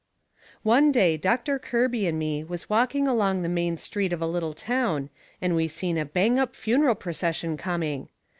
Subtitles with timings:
[0.63, 4.53] One day Doctor Kirby and me was walking along the main street of a little
[4.55, 8.09] town and we seen a bang up funeral percession coming.